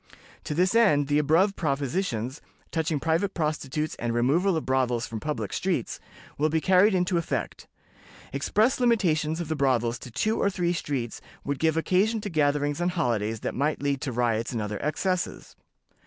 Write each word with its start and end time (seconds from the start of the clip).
To 0.45 0.55
this 0.55 0.73
end, 0.73 1.09
the 1.09 1.19
above 1.19 1.55
propositions, 1.55 2.41
touching 2.71 2.99
private 2.99 3.35
prostitutes 3.35 3.93
and 3.99 4.15
removal 4.15 4.57
of 4.57 4.65
brothels 4.65 5.05
from 5.05 5.19
public 5.19 5.53
streets, 5.53 5.99
will 6.39 6.49
be 6.49 6.59
carried 6.59 6.95
into 6.95 7.19
effect. 7.19 7.67
Express 8.33 8.79
limitations 8.79 9.39
of 9.39 9.47
the 9.47 9.55
brothels 9.55 9.99
to 9.99 10.09
two 10.09 10.39
or 10.39 10.49
three 10.49 10.73
streets 10.73 11.21
would 11.43 11.59
give 11.59 11.77
occasion 11.77 12.19
to 12.21 12.31
gatherings 12.31 12.81
on 12.81 12.89
holidays 12.89 13.41
that 13.41 13.53
might 13.53 13.83
lead 13.83 14.01
to 14.01 14.11
riots 14.11 14.51
and 14.51 14.59
other 14.59 14.79
excesses. 14.81 15.55